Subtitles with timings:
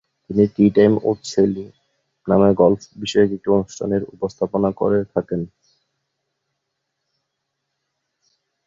[0.25, 1.65] তিনি "tea time with Shoili"
[2.27, 5.41] নামে golf বিষয়ক একটি অনুষ্ঠানের উপস্থাপনা করে থাকেন।